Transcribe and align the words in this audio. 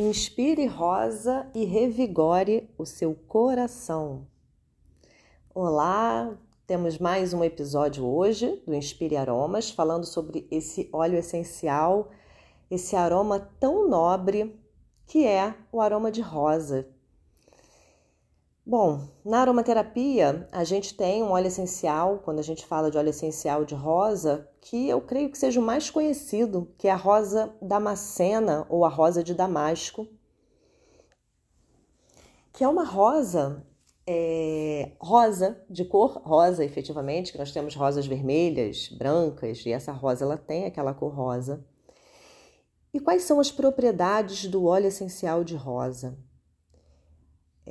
Inspire 0.00 0.64
rosa 0.64 1.46
e 1.54 1.66
revigore 1.66 2.66
o 2.78 2.86
seu 2.86 3.14
coração. 3.14 4.26
Olá, 5.54 6.38
temos 6.66 6.96
mais 6.96 7.34
um 7.34 7.44
episódio 7.44 8.06
hoje 8.06 8.62
do 8.66 8.74
Inspire 8.74 9.18
Aromas, 9.18 9.70
falando 9.70 10.06
sobre 10.06 10.48
esse 10.50 10.88
óleo 10.90 11.18
essencial, 11.18 12.08
esse 12.70 12.96
aroma 12.96 13.40
tão 13.60 13.90
nobre 13.90 14.58
que 15.06 15.26
é 15.26 15.54
o 15.70 15.82
aroma 15.82 16.10
de 16.10 16.22
rosa. 16.22 16.88
Bom, 18.64 19.08
na 19.24 19.40
aromaterapia 19.40 20.46
a 20.52 20.62
gente 20.64 20.94
tem 20.94 21.22
um 21.22 21.30
óleo 21.30 21.46
essencial, 21.46 22.20
quando 22.24 22.38
a 22.38 22.42
gente 22.42 22.66
fala 22.66 22.90
de 22.90 22.98
óleo 22.98 23.08
essencial 23.08 23.64
de 23.64 23.74
rosa, 23.74 24.48
que 24.60 24.88
eu 24.88 25.00
creio 25.00 25.30
que 25.30 25.38
seja 25.38 25.58
o 25.58 25.62
mais 25.62 25.90
conhecido, 25.90 26.68
que 26.78 26.86
é 26.86 26.90
a 26.90 26.96
rosa 26.96 27.52
damascena 27.60 28.66
ou 28.68 28.84
a 28.84 28.88
rosa 28.88 29.24
de 29.24 29.34
damasco, 29.34 30.06
que 32.52 32.62
é 32.62 32.68
uma 32.68 32.84
rosa 32.84 33.64
é, 34.06 34.92
rosa, 35.00 35.62
de 35.68 35.84
cor 35.84 36.20
rosa, 36.24 36.64
efetivamente, 36.64 37.32
que 37.32 37.38
nós 37.38 37.52
temos 37.52 37.74
rosas 37.74 38.06
vermelhas, 38.06 38.88
brancas, 38.88 39.64
e 39.64 39.72
essa 39.72 39.92
rosa 39.92 40.24
ela 40.24 40.36
tem 40.36 40.66
aquela 40.66 40.92
cor 40.92 41.14
rosa. 41.14 41.64
E 42.92 42.98
quais 42.98 43.22
são 43.22 43.38
as 43.38 43.52
propriedades 43.52 44.46
do 44.46 44.64
óleo 44.64 44.88
essencial 44.88 45.44
de 45.44 45.54
rosa? 45.54 46.18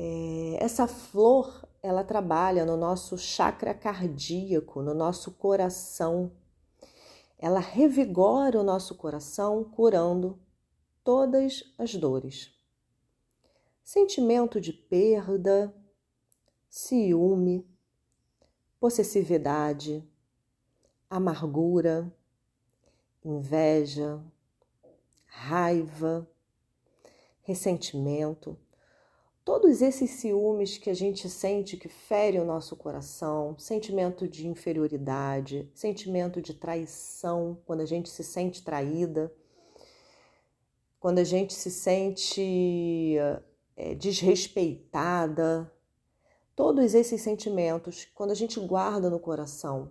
É, 0.02 0.64
essa 0.64 0.88
flor 0.88 1.68
ela 1.84 2.06
trabalha 2.06 2.66
no 2.66 2.78
nosso 2.78 3.18
chakra 3.18 3.74
cardíaco, 3.74 4.82
no 4.82 4.94
nosso 4.94 5.30
coração. 5.32 6.32
Ela 7.38 7.60
revigora 7.60 8.58
o 8.58 8.64
nosso 8.64 8.96
coração, 8.96 9.62
curando 9.62 10.40
todas 11.04 11.74
as 11.78 11.96
dores. 11.96 12.50
Sentimento 13.84 14.62
de 14.62 14.72
perda, 14.72 15.76
ciúme, 16.70 17.68
possessividade, 18.80 20.02
amargura, 21.10 22.10
inveja, 23.22 24.24
raiva, 25.26 26.26
ressentimento 27.42 28.58
todos 29.50 29.82
esses 29.82 30.12
ciúmes 30.12 30.78
que 30.78 30.92
a 30.92 30.94
gente 30.94 31.28
sente 31.28 31.76
que 31.76 31.90
fere 31.90 32.38
o 32.38 32.46
nosso 32.46 32.76
coração, 32.76 33.56
sentimento 33.58 34.28
de 34.28 34.48
inferioridade, 34.48 35.68
sentimento 35.74 36.40
de 36.40 36.54
traição, 36.54 37.58
quando 37.66 37.82
a 37.82 37.86
gente 37.88 38.10
se 38.10 38.24
sente 38.24 38.64
traída, 38.64 39.34
quando 41.00 41.18
a 41.18 41.24
gente 41.24 41.52
se 41.52 41.72
sente 41.72 43.16
é, 43.76 43.96
desrespeitada, 43.96 45.74
todos 46.56 46.94
esses 46.94 47.20
sentimentos, 47.20 48.08
quando 48.14 48.30
a 48.30 48.36
gente 48.36 48.60
guarda 48.60 49.10
no 49.10 49.20
coração, 49.20 49.90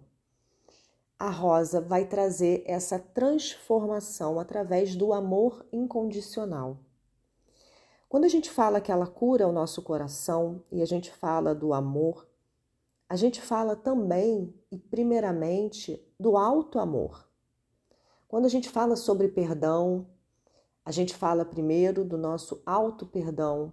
a 1.19 1.31
rosa 1.31 1.81
vai 1.81 2.05
trazer 2.05 2.62
essa 2.64 2.97
transformação 2.97 4.39
através 4.39 4.95
do 4.95 5.12
amor 5.12 5.67
incondicional. 5.73 6.79
Quando 8.09 8.25
a 8.25 8.28
gente 8.28 8.51
fala 8.51 8.81
que 8.81 8.91
ela 8.91 9.06
cura 9.06 9.47
o 9.47 9.53
nosso 9.53 9.83
coração 9.83 10.64
e 10.73 10.81
a 10.81 10.87
gente 10.87 11.11
fala 11.11 11.55
do 11.55 11.75
amor, 11.75 12.27
a 13.06 13.17
gente 13.17 13.41
fala 13.41 13.77
também 13.77 14.55
e 14.70 14.78
primeiramente 14.78 16.03
do 16.19 16.36
alto 16.36 16.79
amor. 16.79 17.29
Quando 18.27 18.47
a 18.47 18.48
gente 18.48 18.69
fala 18.70 18.97
sobre 18.97 19.29
perdão, 19.29 20.06
a 20.84 20.91
gente 20.91 21.14
fala 21.14 21.45
primeiro 21.45 22.03
do 22.03 22.17
nosso 22.17 22.62
alto 22.64 23.06
perdão. 23.06 23.73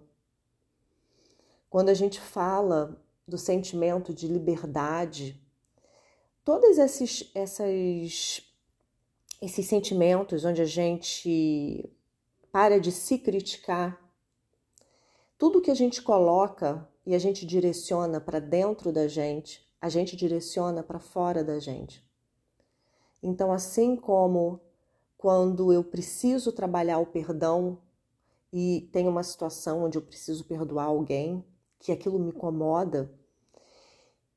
Quando 1.70 1.88
a 1.88 1.94
gente 1.94 2.20
fala 2.20 3.02
do 3.26 3.38
sentimento 3.38 4.12
de 4.12 4.28
liberdade, 4.28 5.42
todos 6.44 6.76
esses, 6.76 7.30
essas, 7.34 8.42
esses 9.40 9.66
sentimentos 9.66 10.44
onde 10.44 10.60
a 10.60 10.66
gente 10.66 11.90
para 12.52 12.78
de 12.78 12.92
se 12.92 13.18
criticar, 13.18 14.05
tudo 15.38 15.60
que 15.60 15.70
a 15.70 15.74
gente 15.74 16.02
coloca 16.02 16.88
e 17.04 17.14
a 17.14 17.18
gente 17.18 17.44
direciona 17.46 18.20
para 18.20 18.38
dentro 18.38 18.92
da 18.92 19.06
gente, 19.06 19.66
a 19.80 19.88
gente 19.88 20.16
direciona 20.16 20.82
para 20.82 20.98
fora 20.98 21.44
da 21.44 21.58
gente. 21.58 22.04
Então, 23.22 23.52
assim 23.52 23.96
como 23.96 24.60
quando 25.18 25.72
eu 25.72 25.84
preciso 25.84 26.52
trabalhar 26.52 26.98
o 26.98 27.06
perdão 27.06 27.78
e 28.52 28.88
tem 28.92 29.08
uma 29.08 29.22
situação 29.22 29.84
onde 29.84 29.98
eu 29.98 30.02
preciso 30.02 30.44
perdoar 30.44 30.86
alguém, 30.86 31.44
que 31.78 31.92
aquilo 31.92 32.18
me 32.18 32.30
incomoda, 32.30 33.12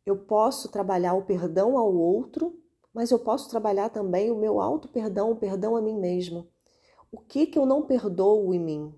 eu 0.06 0.18
posso 0.18 0.70
trabalhar 0.70 1.14
o 1.14 1.24
perdão 1.24 1.78
ao 1.78 1.94
outro, 1.94 2.60
mas 2.94 3.12
eu 3.12 3.20
posso 3.20 3.50
trabalhar 3.50 3.90
também 3.90 4.32
o 4.32 4.36
meu 4.36 4.60
auto 4.60 4.88
perdão, 4.88 5.32
o 5.32 5.36
perdão 5.36 5.76
a 5.76 5.82
mim 5.82 5.98
mesmo. 5.98 6.48
O 7.12 7.20
que 7.20 7.48
que 7.48 7.58
eu 7.58 7.66
não 7.66 7.84
perdoo 7.84 8.54
em 8.54 8.60
mim? 8.60 8.94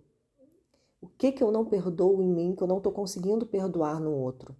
O 1.01 1.07
que 1.07 1.31
que 1.31 1.43
eu 1.43 1.51
não 1.51 1.65
perdoo 1.65 2.21
em 2.21 2.27
mim, 2.27 2.55
que 2.55 2.61
eu 2.61 2.67
não 2.67 2.77
estou 2.77 2.91
conseguindo 2.91 3.45
perdoar 3.45 3.99
no 3.99 4.11
outro? 4.11 4.55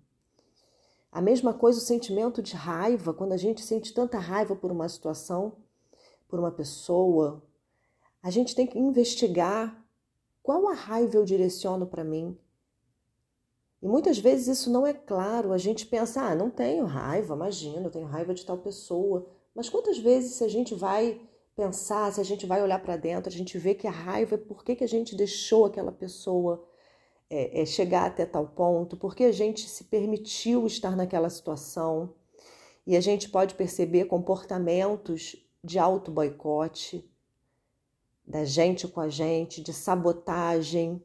A 1.12 1.22
mesma 1.22 1.54
coisa 1.54 1.78
o 1.78 1.82
sentimento 1.82 2.42
de 2.42 2.56
raiva, 2.56 3.14
quando 3.14 3.34
a 3.34 3.38
gente 3.38 3.62
sente 3.62 3.94
tanta 3.94 4.18
raiva 4.18 4.56
por 4.56 4.72
uma 4.72 4.90
situação, 4.90 5.54
por 6.28 6.40
uma 6.40 6.52
pessoa, 6.52 7.44
a 8.24 8.32
gente 8.32 8.56
tem 8.56 8.66
que 8.66 8.80
investigar 8.80 9.86
qual 10.42 10.68
a 10.68 10.74
raiva 10.74 11.16
eu 11.18 11.26
direciono 11.26 11.86
para 11.86 12.04
mim. 12.04 12.38
E 13.82 13.88
muitas 13.88 14.18
vezes 14.18 14.60
isso 14.60 14.72
não 14.72 14.88
é 14.88 14.94
claro, 14.94 15.52
a 15.52 15.58
gente 15.58 15.86
pensa, 15.86 16.22
ah, 16.22 16.36
não 16.36 16.50
tenho 16.50 16.86
raiva, 16.86 17.36
imagina, 17.36 17.88
eu 17.88 17.92
tenho 17.92 18.08
raiva 18.08 18.34
de 18.34 18.46
tal 18.46 18.58
pessoa. 18.58 19.28
Mas 19.54 19.70
quantas 19.70 19.98
vezes 20.00 20.34
se 20.34 20.44
a 20.44 20.48
gente 20.48 20.74
vai 20.74 21.22
pensar, 21.56 22.12
se 22.12 22.22
a 22.22 22.24
gente 22.24 22.46
vai 22.46 22.62
olhar 22.62 22.82
para 22.82 22.98
dentro, 22.98 23.30
a 23.30 23.32
gente 23.32 23.58
vê 23.58 23.74
que 23.76 23.88
a 23.88 23.92
raiva 23.92 24.36
é 24.36 24.38
por 24.38 24.64
que, 24.64 24.76
que 24.76 24.84
a 24.84 24.88
gente 24.88 25.16
deixou 25.16 25.66
aquela 25.66 25.92
pessoa 25.92 26.68
é, 27.30 27.62
é, 27.62 27.66
chegar 27.66 28.06
até 28.06 28.26
tal 28.26 28.48
ponto, 28.48 28.98
porque 28.98 29.24
a 29.24 29.32
gente 29.32 29.68
se 29.70 29.86
permitiu 29.86 30.68
estar 30.68 30.96
naquela 30.96 31.30
situação. 31.30 32.14
E 32.86 32.96
a 32.98 33.02
gente 33.02 33.30
pode 33.30 33.56
perceber 33.56 34.06
comportamentos 34.06 35.36
de 35.64 35.78
auto-boicote, 35.78 37.10
da 38.26 38.44
gente 38.44 38.88
com 38.88 39.00
a 39.00 39.10
gente, 39.10 39.62
de 39.62 39.74
sabotagem, 39.74 41.04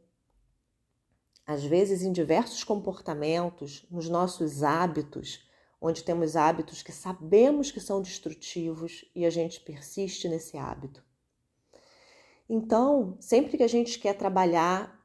às 1.46 1.64
vezes 1.64 2.02
em 2.02 2.12
diversos 2.12 2.64
comportamentos, 2.64 3.86
nos 3.90 4.08
nossos 4.08 4.62
hábitos, 4.62 5.45
onde 5.86 6.04
temos 6.04 6.36
hábitos 6.36 6.82
que 6.82 6.92
sabemos 6.92 7.70
que 7.70 7.80
são 7.80 8.02
destrutivos 8.02 9.04
e 9.14 9.24
a 9.24 9.30
gente 9.30 9.60
persiste 9.60 10.28
nesse 10.28 10.56
hábito. 10.56 11.04
Então, 12.48 13.16
sempre 13.20 13.56
que 13.56 13.62
a 13.62 13.68
gente 13.68 13.98
quer 13.98 14.14
trabalhar 14.14 15.04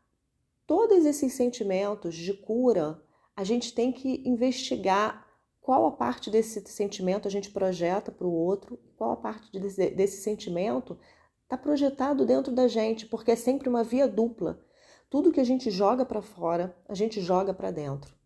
todos 0.67 1.05
esses 1.05 1.33
sentimentos 1.33 2.15
de 2.15 2.33
cura, 2.33 3.03
a 3.35 3.43
gente 3.43 3.73
tem 3.73 3.91
que 3.91 4.21
investigar 4.25 5.27
qual 5.59 5.85
a 5.85 5.91
parte 5.91 6.29
desse 6.29 6.61
sentimento 6.67 7.27
a 7.27 7.31
gente 7.31 7.51
projeta 7.51 8.11
para 8.11 8.27
o 8.27 8.33
outro, 8.33 8.79
qual 8.97 9.11
a 9.11 9.17
parte 9.17 9.59
desse, 9.59 9.89
desse 9.91 10.21
sentimento 10.21 10.97
está 11.43 11.57
projetado 11.57 12.25
dentro 12.25 12.51
da 12.51 12.67
gente, 12.67 13.05
porque 13.05 13.31
é 13.31 13.35
sempre 13.35 13.69
uma 13.69 13.83
via 13.83 14.07
dupla. 14.07 14.63
Tudo 15.09 15.31
que 15.31 15.39
a 15.39 15.43
gente 15.43 15.69
joga 15.69 16.05
para 16.05 16.21
fora, 16.21 16.75
a 16.87 16.93
gente 16.93 17.19
joga 17.19 17.53
para 17.53 17.71
dentro. 17.71 18.20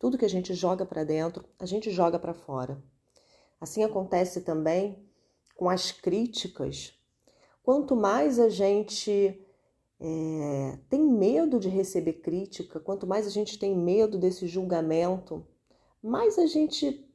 Tudo 0.00 0.16
que 0.16 0.24
a 0.24 0.30
gente 0.30 0.54
joga 0.54 0.86
para 0.86 1.04
dentro, 1.04 1.44
a 1.58 1.66
gente 1.66 1.90
joga 1.90 2.18
para 2.18 2.32
fora. 2.32 2.82
Assim 3.60 3.84
acontece 3.84 4.40
também 4.40 4.98
com 5.54 5.68
as 5.68 5.92
críticas. 5.92 6.98
Quanto 7.62 7.94
mais 7.94 8.38
a 8.38 8.48
gente 8.48 9.38
é, 10.00 10.78
tem 10.88 11.02
medo 11.02 11.60
de 11.60 11.68
receber 11.68 12.14
crítica, 12.14 12.80
quanto 12.80 13.06
mais 13.06 13.26
a 13.26 13.30
gente 13.30 13.58
tem 13.58 13.76
medo 13.76 14.16
desse 14.16 14.46
julgamento, 14.46 15.46
mais 16.02 16.38
a 16.38 16.46
gente 16.46 17.06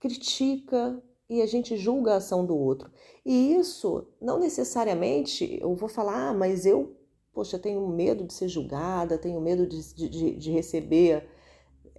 critica 0.00 1.00
e 1.30 1.40
a 1.40 1.46
gente 1.46 1.76
julga 1.76 2.14
a 2.14 2.16
ação 2.16 2.44
do 2.44 2.58
outro. 2.58 2.90
E 3.24 3.54
isso 3.54 4.04
não 4.20 4.40
necessariamente 4.40 5.58
eu 5.60 5.76
vou 5.76 5.88
falar, 5.88 6.30
ah, 6.30 6.34
mas 6.34 6.66
eu, 6.66 6.96
poxa, 7.32 7.56
tenho 7.56 7.86
medo 7.86 8.24
de 8.24 8.34
ser 8.34 8.48
julgada, 8.48 9.16
tenho 9.16 9.40
medo 9.40 9.64
de, 9.64 9.94
de, 9.94 10.34
de 10.34 10.50
receber 10.50 11.35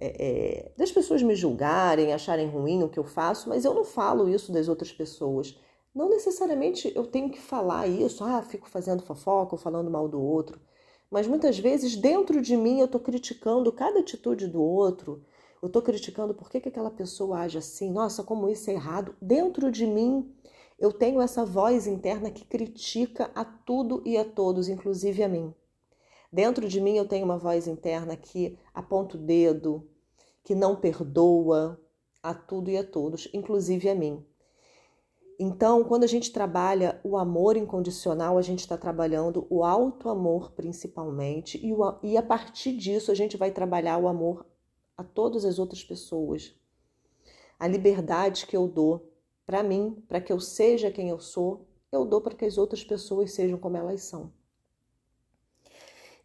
é, 0.00 0.68
é, 0.68 0.72
das 0.76 0.92
pessoas 0.92 1.22
me 1.22 1.34
julgarem, 1.34 2.12
acharem 2.12 2.48
ruim 2.48 2.82
o 2.82 2.88
que 2.88 2.98
eu 2.98 3.04
faço, 3.04 3.48
mas 3.48 3.64
eu 3.64 3.74
não 3.74 3.84
falo 3.84 4.28
isso 4.28 4.52
das 4.52 4.68
outras 4.68 4.92
pessoas. 4.92 5.58
Não 5.94 6.08
necessariamente 6.08 6.92
eu 6.94 7.06
tenho 7.06 7.30
que 7.30 7.40
falar 7.40 7.88
isso, 7.88 8.22
ah, 8.22 8.40
fico 8.42 8.68
fazendo 8.68 9.02
fofoca 9.02 9.54
ou 9.54 9.58
falando 9.58 9.90
mal 9.90 10.08
do 10.08 10.20
outro. 10.22 10.60
Mas 11.10 11.26
muitas 11.26 11.58
vezes 11.58 11.96
dentro 11.96 12.40
de 12.40 12.56
mim 12.56 12.78
eu 12.78 12.84
estou 12.86 13.00
criticando 13.00 13.72
cada 13.72 14.00
atitude 14.00 14.46
do 14.46 14.62
outro, 14.62 15.24
eu 15.60 15.66
estou 15.66 15.82
criticando 15.82 16.34
por 16.34 16.48
que, 16.48 16.60
que 16.60 16.68
aquela 16.68 16.90
pessoa 16.90 17.40
age 17.40 17.58
assim, 17.58 17.90
nossa, 17.90 18.22
como 18.22 18.48
isso 18.48 18.70
é 18.70 18.74
errado. 18.74 19.16
Dentro 19.20 19.72
de 19.72 19.86
mim 19.86 20.32
eu 20.78 20.92
tenho 20.92 21.20
essa 21.20 21.44
voz 21.44 21.86
interna 21.88 22.30
que 22.30 22.44
critica 22.44 23.30
a 23.34 23.44
tudo 23.44 24.00
e 24.06 24.16
a 24.16 24.24
todos, 24.24 24.68
inclusive 24.68 25.24
a 25.24 25.28
mim. 25.28 25.52
Dentro 26.30 26.68
de 26.68 26.80
mim 26.80 26.96
eu 26.96 27.08
tenho 27.08 27.24
uma 27.24 27.38
voz 27.38 27.66
interna 27.66 28.16
que 28.16 28.58
aponta 28.74 29.16
o 29.16 29.20
dedo, 29.20 29.88
que 30.44 30.54
não 30.54 30.76
perdoa 30.76 31.80
a 32.22 32.34
tudo 32.34 32.70
e 32.70 32.76
a 32.76 32.84
todos, 32.84 33.28
inclusive 33.32 33.88
a 33.88 33.94
mim. 33.94 34.24
Então, 35.40 35.84
quando 35.84 36.02
a 36.02 36.08
gente 36.08 36.32
trabalha 36.32 37.00
o 37.04 37.16
amor 37.16 37.56
incondicional, 37.56 38.36
a 38.36 38.42
gente 38.42 38.58
está 38.58 38.76
trabalhando 38.76 39.46
o 39.48 39.62
alto 39.62 40.08
amor 40.08 40.50
principalmente, 40.50 41.64
e, 41.64 41.72
o, 41.72 41.94
e 42.02 42.16
a 42.16 42.22
partir 42.22 42.76
disso 42.76 43.12
a 43.12 43.14
gente 43.14 43.36
vai 43.36 43.52
trabalhar 43.52 43.98
o 43.98 44.08
amor 44.08 44.44
a 44.96 45.04
todas 45.04 45.44
as 45.44 45.58
outras 45.58 45.84
pessoas. 45.84 46.54
A 47.58 47.68
liberdade 47.68 48.46
que 48.46 48.56
eu 48.56 48.66
dou 48.66 49.12
para 49.46 49.62
mim, 49.62 50.02
para 50.08 50.20
que 50.20 50.32
eu 50.32 50.40
seja 50.40 50.90
quem 50.90 51.08
eu 51.08 51.20
sou, 51.20 51.66
eu 51.90 52.04
dou 52.04 52.20
para 52.20 52.34
que 52.34 52.44
as 52.44 52.58
outras 52.58 52.84
pessoas 52.84 53.32
sejam 53.32 53.58
como 53.58 53.76
elas 53.76 54.02
são. 54.02 54.32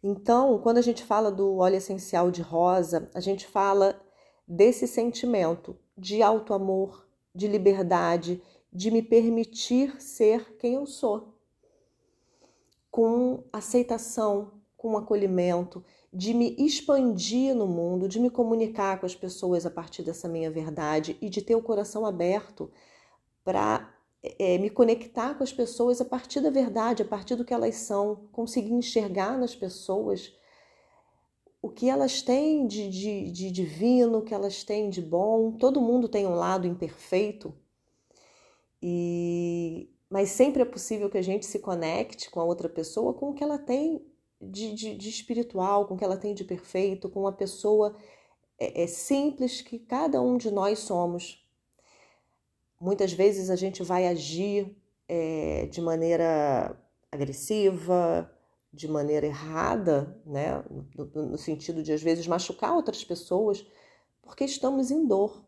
Então, 0.06 0.58
quando 0.58 0.76
a 0.76 0.82
gente 0.82 1.02
fala 1.02 1.32
do 1.32 1.56
óleo 1.56 1.76
essencial 1.76 2.30
de 2.30 2.42
rosa, 2.42 3.10
a 3.14 3.20
gente 3.20 3.46
fala 3.46 3.98
desse 4.46 4.86
sentimento 4.86 5.78
de 5.96 6.20
alto 6.20 6.52
amor, 6.52 7.08
de 7.34 7.48
liberdade, 7.48 8.42
de 8.70 8.90
me 8.90 9.00
permitir 9.00 9.98
ser 10.02 10.58
quem 10.58 10.74
eu 10.74 10.84
sou, 10.84 11.34
com 12.90 13.44
aceitação, 13.50 14.60
com 14.76 14.94
acolhimento, 14.98 15.82
de 16.12 16.34
me 16.34 16.54
expandir 16.58 17.54
no 17.54 17.66
mundo, 17.66 18.06
de 18.06 18.20
me 18.20 18.28
comunicar 18.28 19.00
com 19.00 19.06
as 19.06 19.14
pessoas 19.14 19.64
a 19.64 19.70
partir 19.70 20.02
dessa 20.02 20.28
minha 20.28 20.50
verdade 20.50 21.16
e 21.22 21.30
de 21.30 21.40
ter 21.40 21.54
o 21.54 21.62
coração 21.62 22.04
aberto 22.04 22.70
para 23.42 23.93
é, 24.38 24.56
me 24.58 24.70
conectar 24.70 25.34
com 25.34 25.44
as 25.44 25.52
pessoas 25.52 26.00
a 26.00 26.04
partir 26.04 26.40
da 26.40 26.50
verdade, 26.50 27.02
a 27.02 27.06
partir 27.06 27.36
do 27.36 27.44
que 27.44 27.52
elas 27.52 27.74
são, 27.76 28.26
conseguir 28.32 28.72
enxergar 28.72 29.38
nas 29.38 29.54
pessoas 29.54 30.32
o 31.60 31.68
que 31.68 31.88
elas 31.88 32.22
têm 32.22 32.66
de, 32.66 32.88
de, 32.88 33.30
de 33.30 33.50
divino, 33.50 34.18
o 34.18 34.22
que 34.22 34.34
elas 34.34 34.64
têm 34.64 34.88
de 34.88 35.02
bom. 35.02 35.52
Todo 35.52 35.80
mundo 35.80 36.08
tem 36.08 36.26
um 36.26 36.34
lado 36.34 36.66
imperfeito, 36.66 37.54
e 38.82 39.90
mas 40.10 40.28
sempre 40.30 40.62
é 40.62 40.64
possível 40.64 41.10
que 41.10 41.18
a 41.18 41.22
gente 41.22 41.44
se 41.44 41.58
conecte 41.58 42.30
com 42.30 42.38
a 42.38 42.44
outra 42.44 42.68
pessoa 42.68 43.14
com 43.14 43.30
o 43.30 43.34
que 43.34 43.42
ela 43.42 43.58
tem 43.58 44.06
de, 44.40 44.72
de, 44.72 44.94
de 44.94 45.08
espiritual, 45.08 45.86
com 45.86 45.94
o 45.94 45.96
que 45.96 46.04
ela 46.04 46.16
tem 46.16 46.34
de 46.34 46.44
perfeito, 46.44 47.08
com 47.08 47.20
uma 47.20 47.32
pessoa 47.32 47.96
é, 48.58 48.84
é 48.84 48.86
simples 48.86 49.60
que 49.60 49.78
cada 49.78 50.20
um 50.22 50.36
de 50.36 50.50
nós 50.50 50.80
somos. 50.80 51.43
Muitas 52.84 53.14
vezes 53.14 53.48
a 53.48 53.56
gente 53.56 53.82
vai 53.82 54.06
agir 54.06 54.76
é, 55.08 55.66
de 55.72 55.80
maneira 55.80 56.78
agressiva, 57.10 58.30
de 58.70 58.86
maneira 58.86 59.26
errada, 59.26 60.20
né? 60.26 60.62
No, 60.94 61.06
no, 61.30 61.38
sentido 61.38 61.82
de 61.82 61.94
às 61.94 62.02
vezes 62.02 62.26
machucar 62.26 62.74
outras 62.74 63.02
pessoas, 63.02 63.66
porque 64.20 64.44
estamos 64.44 64.90
em 64.90 65.06
dor. 65.06 65.42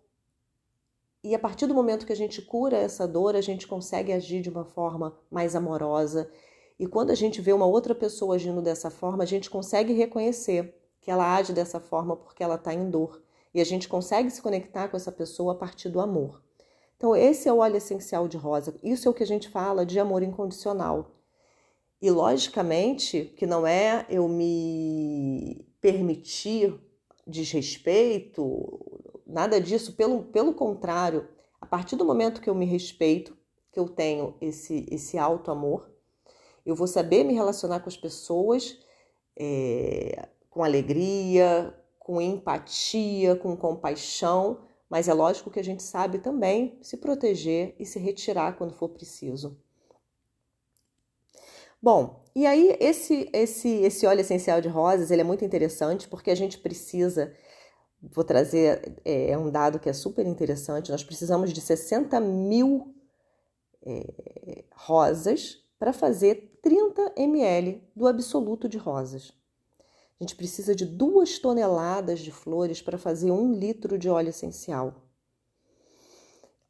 E 1.23 1.35
a 1.35 1.39
partir 1.39 1.67
do 1.67 1.75
momento 1.75 2.07
que 2.07 2.13
a 2.15 2.17
gente 2.17 2.41
cura 2.41 2.79
essa 2.79 3.07
dor, 3.07 3.37
a 3.37 3.43
gente 3.43 3.67
consegue 3.67 4.15
agir 4.15 4.41
de 4.41 4.49
uma 4.49 4.65
forma 4.65 5.15
mais 5.31 5.55
amorosa. 5.55 6.31
E 6.79 6.87
quando 6.87 7.11
a 7.11 7.15
gente 7.15 7.43
vê 7.43 7.53
uma 7.53 7.67
outra 7.67 7.95
pessoa 7.95 8.37
agindo 8.37 8.63
dessa 8.63 8.89
forma, 8.89 9.25
a 9.25 9.27
gente 9.27 9.51
consegue 9.51 9.93
reconhecer 9.93 10.75
que 11.03 11.11
ela 11.11 11.37
age 11.37 11.53
dessa 11.53 11.81
forma 11.81 12.17
porque 12.17 12.43
ela 12.43 12.55
está 12.55 12.73
em 12.73 12.89
dor. 12.89 13.23
E 13.53 13.61
a 13.61 13.65
gente 13.65 13.89
consegue 13.89 14.31
se 14.31 14.41
conectar 14.41 14.89
com 14.89 14.97
essa 14.97 15.13
pessoa 15.13 15.53
a 15.53 15.57
partir 15.57 15.91
do 15.91 16.01
amor. 16.01 16.46
Então, 16.97 17.15
esse 17.15 17.49
é 17.49 17.53
o 17.53 17.59
óleo 17.59 17.77
essencial 17.77 18.27
de 18.27 18.37
rosa. 18.37 18.75
Isso 18.83 19.07
é 19.07 19.11
o 19.11 19.15
que 19.15 19.23
a 19.23 19.27
gente 19.27 19.49
fala 19.49 19.85
de 19.85 19.99
amor 20.01 20.23
incondicional. 20.23 21.13
E, 22.01 22.11
logicamente, 22.11 23.35
que 23.37 23.47
não 23.47 23.67
é 23.67 24.07
eu 24.09 24.29
me 24.29 25.67
permitir 25.81 26.79
desrespeito, 27.27 28.79
nada 29.27 29.61
disso, 29.61 29.95
pelo, 29.95 30.25
pelo 30.25 30.55
contrário, 30.55 31.29
a 31.61 31.67
partir 31.67 31.97
do 31.97 32.05
momento 32.05 32.41
que 32.41 32.49
eu 32.49 32.55
me 32.55 32.65
respeito, 32.65 33.37
que 33.73 33.79
eu 33.79 33.89
tenho 33.89 34.35
esse, 34.41 34.87
esse 34.91 35.19
alto 35.19 35.51
amor, 35.51 35.91
eu 36.65 36.75
vou 36.75 36.87
saber 36.87 37.25
me 37.25 37.35
relacionar 37.35 37.81
com 37.81 37.89
as 37.89 37.97
pessoas 37.97 38.79
é, 39.37 40.29
com 40.49 40.65
alegria, 40.65 41.75
com 41.99 42.21
empatia, 42.21 43.37
com 43.37 43.57
compaixão, 43.57 44.61
mas 44.89 45.09
é 45.09 45.15
lógico 45.15 45.51
que 45.51 45.61
a 45.61 45.65
gente 45.65 45.83
sabe 45.83 46.19
também 46.19 46.79
se 46.81 46.97
proteger 46.97 47.75
e 47.79 47.85
se 47.85 47.99
retirar 47.99 48.57
quando 48.57 48.75
for 48.75 48.89
preciso. 48.89 49.59
Bom, 51.83 52.25
e 52.35 52.47
aí 52.47 52.77
esse 52.81 53.29
esse 53.33 53.69
esse 53.69 54.07
óleo 54.07 54.21
essencial 54.21 54.61
de 54.61 54.69
rosas 54.69 55.11
ele 55.11 55.21
é 55.21 55.25
muito 55.25 55.45
interessante 55.45 56.09
porque 56.09 56.31
a 56.31 56.35
gente 56.35 56.59
precisa 56.59 57.33
vou 58.03 58.25
trazer 58.25 59.01
é, 59.05 59.31
é, 59.31 59.39
um 59.39 59.51
dado 59.51 59.79
que 59.79 59.89
é 59.89 59.93
super 59.93 60.27
interessante. 60.27 60.91
Nós 60.91 61.05
precisamos 61.05 61.53
de 61.53 61.61
60 61.61 62.19
mil 62.21 62.95
é, 63.85 64.65
rosas 64.73 65.63
para 65.79 65.93
fazer 65.93 66.59
30 66.63 67.13
ml 67.17 67.83
do 67.95 68.07
absoluto 68.07 68.69
de 68.69 68.79
rosas. 68.79 69.33
A 70.19 70.25
gente 70.25 70.37
precisa 70.37 70.75
de 70.75 70.87
duas 70.87 71.39
toneladas 71.39 72.21
de 72.21 72.31
flores 72.31 72.81
para 72.81 72.97
fazer 72.97 73.31
um 73.31 73.53
litro 73.53 73.99
de 73.99 74.09
óleo 74.09 74.31
essencial. 74.31 74.95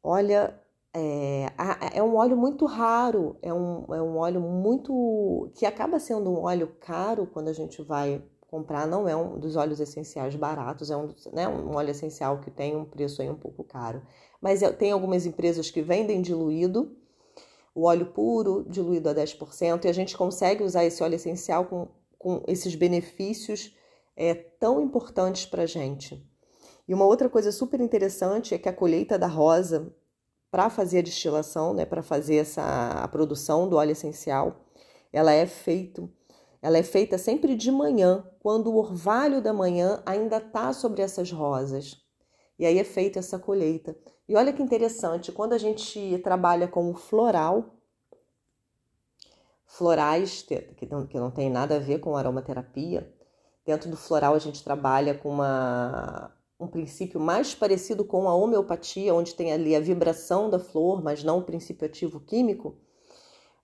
Olha, 0.03 0.59
é, 0.93 1.51
é, 1.93 2.03
um 2.03 2.15
óleo 2.15 2.35
muito 2.35 2.65
raro, 2.65 3.37
é 3.41 3.53
um, 3.53 3.93
é 3.93 4.01
um 4.01 4.17
óleo 4.17 4.41
muito. 4.41 5.51
que 5.55 5.65
acaba 5.65 5.99
sendo 5.99 6.29
um 6.29 6.43
óleo 6.43 6.75
caro 6.79 7.27
quando 7.27 7.49
a 7.49 7.53
gente 7.53 7.81
vai 7.81 8.23
comprar 8.49 8.87
não 8.87 9.07
é 9.07 9.15
um 9.15 9.37
dos 9.37 9.55
óleos 9.55 9.79
essenciais 9.79 10.35
baratos, 10.35 10.89
é 10.89 10.97
um, 10.97 11.13
né, 11.33 11.47
um 11.47 11.75
óleo 11.75 11.91
essencial 11.91 12.39
que 12.39 12.49
tem 12.49 12.75
um 12.75 12.85
preço 12.85 13.21
aí 13.21 13.29
um 13.29 13.35
pouco 13.35 13.63
caro. 13.63 14.01
Mas 14.41 14.61
é, 14.63 14.71
tem 14.71 14.91
algumas 14.91 15.25
empresas 15.25 15.69
que 15.69 15.81
vendem 15.81 16.21
diluído, 16.21 16.95
o 17.75 17.83
óleo 17.83 18.07
puro, 18.07 18.65
diluído 18.67 19.09
a 19.09 19.13
10%, 19.13 19.85
e 19.85 19.87
a 19.87 19.93
gente 19.93 20.17
consegue 20.17 20.63
usar 20.63 20.85
esse 20.85 21.03
óleo 21.03 21.15
essencial 21.15 21.65
com, 21.65 21.89
com 22.17 22.43
esses 22.47 22.75
benefícios 22.75 23.75
é, 24.15 24.33
tão 24.33 24.81
importantes 24.81 25.45
para 25.45 25.63
a 25.63 25.67
gente. 25.67 26.25
E 26.87 26.93
uma 26.93 27.05
outra 27.05 27.29
coisa 27.29 27.51
super 27.51 27.79
interessante 27.79 28.53
é 28.53 28.57
que 28.57 28.69
a 28.69 28.73
colheita 28.73 29.17
da 29.17 29.27
rosa, 29.27 29.93
para 30.49 30.69
fazer 30.69 30.99
a 30.99 31.03
destilação, 31.03 31.73
né, 31.73 31.85
para 31.85 32.01
fazer 32.01 32.37
essa, 32.37 32.63
a 32.91 33.07
produção 33.07 33.67
do 33.67 33.75
óleo 33.75 33.91
essencial, 33.91 34.65
ela 35.11 35.31
é 35.31 35.45
feito 35.45 36.09
ela 36.61 36.77
é 36.77 36.83
feita 36.83 37.17
sempre 37.17 37.55
de 37.55 37.71
manhã, 37.71 38.25
quando 38.39 38.71
o 38.71 38.77
orvalho 38.77 39.41
da 39.41 39.53
manhã 39.53 40.01
ainda 40.05 40.37
está 40.37 40.73
sobre 40.73 41.01
essas 41.01 41.31
rosas. 41.31 41.95
E 42.57 42.65
aí 42.65 42.79
é 42.79 42.83
feita 42.83 43.19
essa 43.19 43.37
colheita. 43.37 43.95
E 44.27 44.35
olha 44.35 44.51
que 44.51 44.63
interessante, 44.63 45.31
quando 45.31 45.53
a 45.53 45.57
gente 45.57 46.19
trabalha 46.23 46.67
com 46.67 46.89
o 46.89 46.95
floral, 46.95 47.76
florais, 49.67 50.41
que 50.41 50.87
não, 50.89 51.05
que 51.05 51.19
não 51.19 51.29
tem 51.29 51.49
nada 51.49 51.75
a 51.75 51.79
ver 51.79 51.99
com 51.99 52.15
aromaterapia, 52.15 53.13
dentro 53.65 53.89
do 53.89 53.97
floral 53.97 54.33
a 54.33 54.39
gente 54.39 54.63
trabalha 54.63 55.13
com 55.13 55.29
uma, 55.29 56.33
um 56.59 56.67
princípio 56.67 57.19
mais 57.19 57.53
parecido 57.53 58.05
com 58.05 58.27
a 58.27 58.33
homeopatia, 58.33 59.13
onde 59.13 59.35
tem 59.35 59.51
ali 59.51 59.75
a 59.75 59.79
vibração 59.79 60.49
da 60.49 60.57
flor, 60.57 61.03
mas 61.03 61.23
não 61.23 61.39
o 61.39 61.43
princípio 61.43 61.85
ativo 61.85 62.21
químico. 62.21 62.77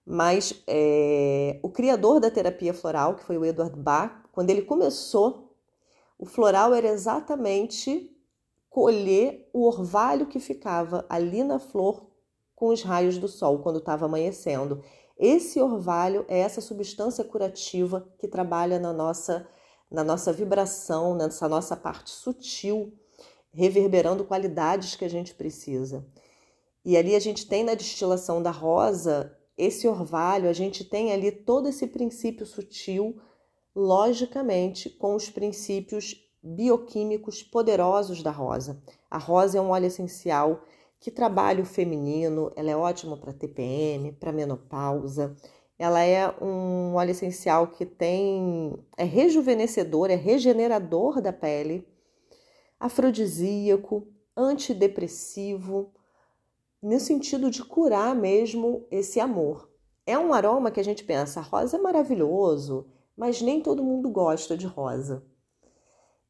Mas 0.06 0.62
é, 0.68 1.58
o 1.64 1.70
criador 1.70 2.20
da 2.20 2.30
terapia 2.30 2.74
floral, 2.74 3.16
que 3.16 3.24
foi 3.24 3.38
o 3.38 3.46
Edward 3.46 3.80
Bach, 3.80 4.26
quando 4.34 4.50
ele 4.50 4.64
começou, 4.64 5.56
o 6.20 6.26
floral 6.26 6.74
era 6.74 6.90
exatamente 6.90 8.12
colher 8.70 9.50
o 9.54 9.66
orvalho 9.66 10.28
que 10.28 10.40
ficava 10.40 11.06
ali 11.08 11.44
na 11.44 11.60
flor 11.60 12.08
com 12.56 12.70
os 12.70 12.82
raios 12.82 13.18
do 13.18 13.28
sol 13.28 13.60
quando 13.60 13.80
estava 13.80 14.06
amanhecendo. 14.06 14.84
Esse 15.18 15.62
orvalho 15.62 16.26
é 16.28 16.40
essa 16.40 16.62
substância 16.62 17.24
curativa 17.24 18.08
que 18.18 18.28
trabalha 18.28 18.80
na 18.80 18.92
nossa 18.92 19.48
na 19.94 20.04
nossa 20.04 20.34
vibração, 20.34 21.14
nessa 21.14 21.48
nossa 21.48 21.78
parte 21.78 22.10
sutil, 22.10 22.92
reverberando 23.54 24.26
qualidades 24.26 24.96
que 24.96 25.06
a 25.06 25.10
gente 25.10 25.36
precisa. 25.36 26.04
E 26.84 26.98
ali 26.98 27.16
a 27.16 27.20
gente 27.20 27.48
tem 27.48 27.64
na 27.64 27.76
destilação 27.76 28.42
da 28.42 28.50
rosa 28.50 29.38
esse 29.56 29.88
orvalho, 29.88 30.50
a 30.50 30.54
gente 30.54 30.84
tem 30.84 31.14
ali 31.14 31.32
todo 31.32 31.70
esse 31.70 31.86
princípio 31.86 32.44
sutil, 32.44 33.22
logicamente, 33.76 34.90
com 34.90 35.14
os 35.16 35.30
princípios 35.30 36.16
bioquímicos 36.42 37.44
poderosos 37.44 38.24
da 38.24 38.32
rosa. 38.32 38.82
A 39.12 39.20
rosa 39.20 39.60
é 39.60 39.62
um 39.62 39.70
óleo 39.70 39.86
essencial 39.86 40.64
que 41.04 41.12
trabalha 41.12 41.62
o 41.62 41.66
feminino, 41.66 42.50
ela 42.56 42.72
é 42.72 42.78
ótima 42.78 43.18
para 43.18 43.34
TPM, 43.34 44.14
para 44.14 44.32
menopausa. 44.32 45.36
Ela 45.78 46.02
é 46.02 46.34
um 46.42 46.96
óleo 46.96 47.12
essencial 47.12 47.68
que 47.68 47.86
tem 47.86 48.74
é 48.96 49.04
rejuvenescedor, 49.04 50.10
é 50.10 50.16
regenerador 50.16 51.20
da 51.20 51.34
pele, 51.34 51.86
afrodisíaco, 52.80 54.08
antidepressivo, 54.34 55.92
no 56.82 56.98
sentido 57.02 57.52
de 57.52 57.66
curar 57.66 58.16
mesmo 58.16 58.88
esse 58.90 59.20
amor. 59.20 59.70
É 60.06 60.18
um 60.18 60.34
aroma 60.34 60.72
que 60.72 60.80
a 60.80 60.84
gente 60.86 61.04
pensa, 61.04 61.42
rosa 61.42 61.76
é 61.76 61.82
maravilhoso, 61.82 62.88
mas 63.14 63.42
nem 63.42 63.60
todo 63.60 63.84
mundo 63.84 64.10
gosta 64.10 64.56
de 64.56 64.68
rosa. 64.68 65.22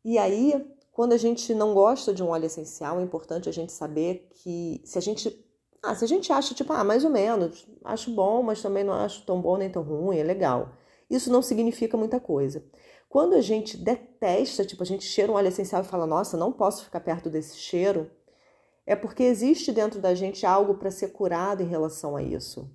E 0.03 0.18
aí, 0.18 0.65
quando 0.94 1.14
a 1.14 1.18
gente 1.18 1.54
não 1.56 1.74
gosta 1.74 2.14
de 2.14 2.22
um 2.24 2.30
óleo 2.30 2.46
essencial, 2.46 3.00
é 3.00 3.04
importante 3.04 3.50
a 3.50 3.52
gente 3.52 3.74
saber 3.74 4.30
que 4.36 4.80
se 4.86 4.96
a 4.98 5.02
gente, 5.02 5.44
ah, 5.82 5.96
se 5.96 6.06
a 6.06 6.08
gente 6.08 6.32
acha 6.32 6.54
tipo, 6.54 6.72
ah, 6.72 6.84
mais 6.84 7.04
ou 7.04 7.10
menos, 7.10 7.68
acho 7.84 8.12
bom, 8.14 8.44
mas 8.44 8.62
também 8.62 8.84
não 8.84 8.94
acho 8.94 9.26
tão 9.26 9.42
bom 9.42 9.58
nem 9.58 9.72
tão 9.72 9.82
ruim, 9.82 10.20
é 10.20 10.24
legal. 10.24 10.72
Isso 11.10 11.32
não 11.32 11.42
significa 11.42 11.98
muita 11.98 12.20
coisa. 12.20 12.64
Quando 13.10 13.34
a 13.34 13.42
gente 13.42 13.76
detesta, 13.76 14.64
tipo, 14.64 14.84
a 14.84 14.86
gente 14.86 15.04
cheira 15.04 15.32
um 15.32 15.36
óleo 15.36 15.48
essencial 15.48 15.82
e 15.82 15.86
fala, 15.86 16.06
nossa, 16.06 16.38
não 16.38 16.52
posso 16.52 16.86
ficar 16.86 17.00
perto 17.00 17.28
desse 17.28 17.58
cheiro, 17.58 18.10
é 18.86 18.96
porque 18.96 19.24
existe 19.24 19.72
dentro 19.72 20.00
da 20.00 20.14
gente 20.14 20.46
algo 20.46 20.76
para 20.76 20.92
ser 20.92 21.10
curado 21.10 21.64
em 21.64 21.68
relação 21.68 22.16
a 22.16 22.22
isso. 22.22 22.70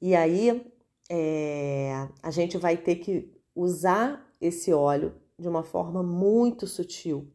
E 0.00 0.14
aí 0.14 0.64
é, 1.10 2.08
a 2.22 2.30
gente 2.30 2.56
vai 2.56 2.76
ter 2.76 2.96
que 2.96 3.36
usar 3.54 4.24
esse 4.40 4.72
óleo 4.72 5.12
de 5.38 5.48
uma 5.48 5.62
forma 5.62 6.02
muito 6.02 6.66
sutil. 6.66 7.30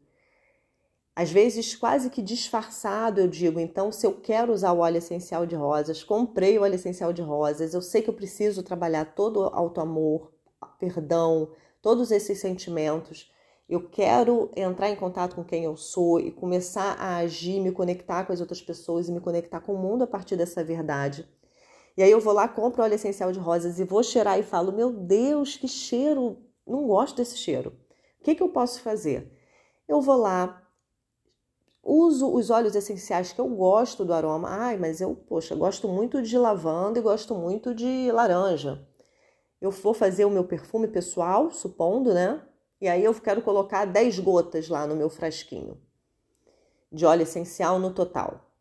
Às 1.16 1.30
vezes, 1.30 1.76
quase 1.76 2.10
que 2.10 2.22
disfarçado, 2.22 3.20
eu 3.20 3.28
digo, 3.28 3.60
então, 3.60 3.92
se 3.92 4.08
eu 4.08 4.14
quero 4.14 4.54
usar 4.54 4.72
o 4.72 4.80
óleo 4.80 4.98
essencial 4.98 5.46
de 5.46 5.56
rosas, 5.56 6.04
comprei 6.04 6.58
o 6.58 6.62
óleo 6.62 6.76
essencial 6.76 7.12
de 7.12 7.22
rosas, 7.22 7.74
eu 7.74 7.82
sei 7.82 8.02
que 8.02 8.10
eu 8.10 8.14
preciso 8.14 8.64
trabalhar 8.64 9.14
todo 9.14 9.42
o 9.42 9.54
auto-amor, 9.54 10.32
perdão, 10.80 11.52
todos 11.82 12.12
esses 12.12 12.40
sentimentos. 12.40 13.32
Eu 13.68 13.90
quero 13.90 14.52
entrar 14.56 14.90
em 14.90 14.96
contato 14.96 15.36
com 15.36 15.44
quem 15.44 15.64
eu 15.66 15.76
sou 15.78 16.20
e 16.20 16.32
começar 16.32 16.94
a 16.98 17.18
agir, 17.18 17.60
me 17.60 17.72
conectar 17.72 18.26
com 18.26 18.34
as 18.34 18.40
outras 18.42 18.62
pessoas 18.62 19.08
e 19.08 19.12
me 19.12 19.20
conectar 19.20 19.62
com 19.62 19.74
o 19.74 19.78
mundo 19.78 20.04
a 20.04 20.08
partir 20.08 20.36
dessa 20.36 20.64
verdade. 20.64 21.28
E 21.96 22.04
aí 22.04 22.12
eu 22.12 22.20
vou 22.22 22.34
lá, 22.34 22.48
compro 22.48 22.84
óleo 22.84 22.96
essencial 22.96 23.32
de 23.32 23.40
rosas 23.40 23.80
e 23.80 23.84
vou 23.84 24.02
cheirar 24.04 24.40
e 24.40 24.44
falo: 24.44 24.72
Meu 24.72 24.92
Deus, 24.92 25.56
que 25.58 25.68
cheiro! 25.68 26.38
Não 26.66 26.88
gosto 26.88 27.18
desse 27.18 27.38
cheiro. 27.38 27.81
O 28.22 28.24
que, 28.24 28.36
que 28.36 28.44
eu 28.44 28.50
posso 28.50 28.82
fazer? 28.82 29.36
Eu 29.88 30.00
vou 30.00 30.16
lá, 30.16 30.62
uso 31.84 32.32
os 32.32 32.52
óleos 32.52 32.76
essenciais 32.76 33.34
que 33.34 33.42
eu 33.42 33.48
gosto 33.48 34.06
do 34.06 34.14
aroma. 34.14 34.48
Ai, 34.48 34.78
mas 34.78 35.02
eu, 35.02 35.16
poxa, 35.16 35.56
gosto 35.56 35.88
muito 35.88 36.22
de 36.22 36.38
lavanda 36.38 37.00
e 37.00 37.02
gosto 37.02 37.34
muito 37.34 37.74
de 37.74 38.12
laranja. 38.12 38.88
Eu 39.60 39.72
vou 39.72 39.94
fazer 39.94 40.26
o 40.26 40.30
meu 40.30 40.44
perfume 40.44 40.88
pessoal, 40.88 41.50
supondo, 41.50 42.14
né? 42.14 42.42
E 42.80 42.88
aí 42.88 43.04
eu 43.04 43.14
quero 43.16 43.42
colocar 43.42 43.86
10 43.86 44.20
gotas 44.20 44.70
lá 44.70 44.86
no 44.86 44.96
meu 44.96 45.10
frasquinho 45.10 45.82
de 46.92 47.06
óleo 47.06 47.24
essencial 47.24 47.80
no 47.80 47.92
total. 47.92 48.52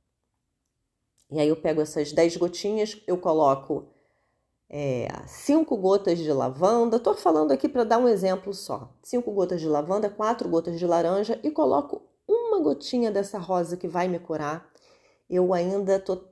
E 1.30 1.38
aí 1.38 1.48
eu 1.48 1.56
pego 1.56 1.82
essas 1.82 2.12
10 2.12 2.38
gotinhas, 2.38 3.02
eu 3.06 3.18
coloco 3.18 3.88
é, 4.70 5.08
cinco 5.26 5.76
gotas 5.76 6.16
de 6.18 6.32
lavanda. 6.32 6.96
Estou 6.96 7.14
falando 7.14 7.50
aqui 7.50 7.68
para 7.68 7.82
dar 7.82 7.98
um 7.98 8.06
exemplo 8.06 8.54
só. 8.54 8.94
Cinco 9.02 9.32
gotas 9.32 9.60
de 9.60 9.68
lavanda, 9.68 10.08
quatro 10.08 10.48
gotas 10.48 10.78
de 10.78 10.86
laranja 10.86 11.40
e 11.42 11.50
coloco 11.50 12.02
uma 12.26 12.60
gotinha 12.60 13.10
dessa 13.10 13.36
rosa 13.36 13.76
que 13.76 13.88
vai 13.88 14.06
me 14.06 14.20
curar. 14.20 14.70
Eu 15.28 15.52
ainda 15.52 15.98
tô 15.98 16.22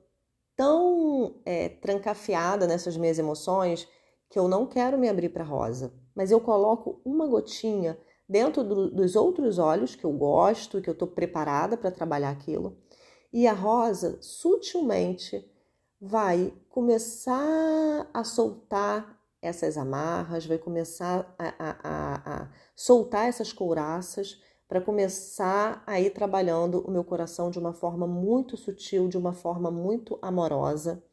tão 0.55 1.35
é, 1.45 1.67
trancafiada 1.67 2.65
nessas 2.65 2.95
minhas 2.95 3.19
emoções 3.19 3.87
que 4.29 4.39
eu 4.39 4.47
não 4.47 4.65
quero 4.65 4.97
me 4.97 5.09
abrir 5.09 5.29
para 5.29 5.43
rosa, 5.43 5.91
mas 6.15 6.31
eu 6.31 6.39
coloco 6.39 7.01
uma 7.03 7.27
gotinha 7.27 7.97
dentro 8.27 8.63
do, 8.63 8.91
dos 8.91 9.15
outros 9.15 9.57
olhos 9.57 9.95
que 9.95 10.05
eu 10.05 10.11
gosto, 10.11 10.81
que 10.81 10.89
eu 10.89 10.93
estou 10.93 11.07
preparada 11.07 11.75
para 11.75 11.89
trabalhar 11.89 12.29
aquilo, 12.29 12.77
e 13.33 13.47
a 13.47 13.53
rosa 13.53 14.17
sutilmente 14.21 15.48
vai 16.01 16.53
começar 16.69 18.09
a 18.13 18.23
soltar 18.23 19.19
essas 19.41 19.77
amarras, 19.77 20.45
vai 20.45 20.57
começar 20.57 21.33
a, 21.37 21.47
a, 21.47 21.77
a, 21.83 22.41
a 22.43 22.49
soltar 22.75 23.27
essas 23.27 23.53
couraças 23.53 24.41
para 24.67 24.79
começar 24.79 25.83
a 25.87 25.99
ir 25.99 26.11
trabalhando 26.11 26.81
o 26.81 26.91
meu 26.91 27.03
coração 27.03 27.49
de 27.49 27.57
uma 27.57 27.73
forma 27.73 28.05
muito 28.05 28.55
sutil, 28.55 29.07
de 29.07 29.17
uma 29.17 29.33
forma 29.33 29.71
muito 29.71 30.19
amorosa. 30.21 31.03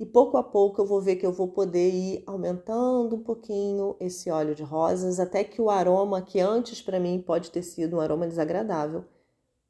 E 0.00 0.06
pouco 0.06 0.36
a 0.36 0.42
pouco 0.42 0.80
eu 0.80 0.86
vou 0.86 1.00
ver 1.00 1.16
que 1.16 1.26
eu 1.26 1.32
vou 1.32 1.48
poder 1.48 1.90
ir 1.90 2.22
aumentando 2.24 3.16
um 3.16 3.22
pouquinho 3.22 3.96
esse 3.98 4.30
óleo 4.30 4.54
de 4.54 4.62
rosas, 4.62 5.18
até 5.18 5.42
que 5.42 5.60
o 5.60 5.68
aroma 5.68 6.22
que 6.22 6.40
antes 6.40 6.80
para 6.80 7.00
mim 7.00 7.20
pode 7.20 7.50
ter 7.50 7.62
sido 7.62 7.96
um 7.96 8.00
aroma 8.00 8.26
desagradável, 8.26 9.04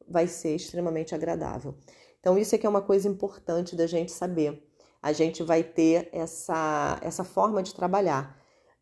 vai 0.07 0.27
ser 0.27 0.55
extremamente 0.55 1.15
agradável. 1.15 1.75
Então, 2.21 2.39
isso 2.39 2.55
é 2.55 2.59
que 2.59 2.67
é 2.67 2.69
uma 2.69 2.83
coisa 2.83 3.09
importante 3.09 3.77
da 3.77 3.87
gente 3.87 4.13
saber. 4.13 4.67
A 5.03 5.13
gente 5.13 5.43
vai 5.43 5.63
ter 5.63 6.09
essa, 6.13 6.99
essa 7.03 7.25
forma 7.25 7.63
de 7.63 7.75
trabalhar. 7.75 8.37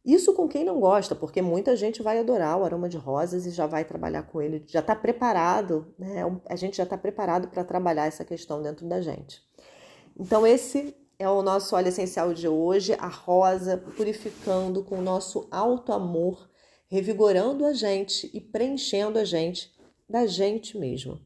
Isso 0.05 0.33
com 0.35 0.47
quem 0.47 0.64
não 0.64 0.78
gosta, 0.78 1.16
porque 1.16 1.43
muita 1.43 1.75
gente 1.75 2.00
vai 2.00 2.21
adorar 2.21 2.57
o 2.57 2.64
aroma 2.64 2.88
de 2.88 2.97
rosas 2.97 3.45
e 3.45 3.50
já 3.50 3.66
vai 3.66 3.85
trabalhar 3.85 4.23
com 4.23 4.40
ele, 4.40 4.64
já 4.69 4.78
está 4.78 4.95
preparado, 4.95 5.93
né? 5.99 6.23
A 6.49 6.55
gente 6.55 6.76
já 6.76 6.85
está 6.85 6.97
preparado 6.97 7.49
para 7.49 7.64
trabalhar 7.64 8.07
essa 8.07 8.25
questão 8.25 8.62
dentro 8.62 8.87
da 8.87 9.00
gente. 9.00 9.43
Então, 10.16 10.47
esse 10.47 10.97
é 11.19 11.28
o 11.28 11.43
nosso 11.43 11.75
óleo 11.75 11.88
essencial 11.88 12.33
de 12.33 12.47
hoje, 12.47 12.95
a 13.00 13.09
rosa, 13.09 13.78
purificando 13.97 14.85
com 14.85 15.00
o 15.00 15.02
nosso 15.02 15.49
alto 15.50 15.93
amor, 15.93 16.49
revigorando 16.88 17.64
a 17.64 17.73
gente 17.73 18.31
e 18.33 18.40
preenchendo 18.40 19.19
a 19.19 19.25
gente 19.25 19.75
da 20.09 20.25
gente 20.25 20.78
mesmo. 20.78 21.21